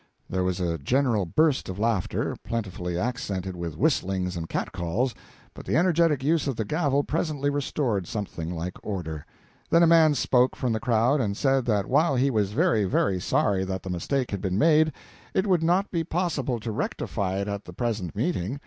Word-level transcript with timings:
There 0.27 0.43
was 0.43 0.59
a 0.59 0.79
general 0.79 1.27
burst 1.27 1.69
of 1.69 1.77
laughter, 1.77 2.35
plentifully 2.43 2.97
accented 2.97 3.55
with 3.55 3.77
whistlings 3.77 4.35
and 4.35 4.49
cat 4.49 4.71
calls, 4.71 5.13
but 5.53 5.63
the 5.63 5.77
energetic 5.77 6.23
use 6.23 6.47
of 6.47 6.55
the 6.55 6.65
gavel 6.65 7.03
presently 7.03 7.51
restored 7.51 8.07
something 8.07 8.49
like 8.49 8.83
order. 8.83 9.27
Then 9.69 9.83
a 9.83 9.85
man 9.85 10.15
spoke 10.15 10.55
from 10.55 10.73
the 10.73 10.79
crowd, 10.79 11.21
and 11.21 11.37
said 11.37 11.65
that 11.65 11.85
while 11.85 12.15
he 12.15 12.31
was 12.31 12.51
very 12.51 13.19
sorry 13.19 13.63
that 13.63 13.83
the 13.83 13.91
mistake 13.91 14.31
had 14.31 14.41
been 14.41 14.57
made, 14.57 14.91
it 15.35 15.45
would 15.45 15.61
not 15.61 15.91
be 15.91 16.03
possible 16.03 16.59
to 16.61 16.71
rectify 16.71 17.37
it 17.37 17.47
at 17.47 17.65
the 17.65 17.73
present 17.73 18.15
meeting. 18.15 18.59